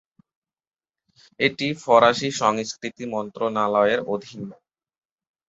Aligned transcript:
এটি 1.39 1.67
ফরাসি 1.83 2.29
সংস্কৃতি 2.41 3.03
মন্ত্রণালয়ের 3.13 3.99
অধীন। 4.13 4.41